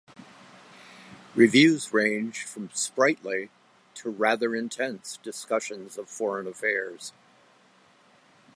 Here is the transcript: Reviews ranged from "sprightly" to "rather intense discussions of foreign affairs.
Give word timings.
Reviews 1.35 1.93
ranged 1.93 2.47
from 2.49 2.71
"sprightly" 2.73 3.51
to 3.93 4.09
"rather 4.09 4.55
intense 4.55 5.19
discussions 5.21 5.95
of 5.95 6.09
foreign 6.09 6.47
affairs. 6.47 7.13